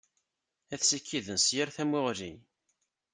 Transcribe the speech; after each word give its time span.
Ad 0.73 0.79
t-ssikiden 0.79 1.39
s 1.45 1.47
yir 1.55 1.69
tamuɣli. 1.75 2.31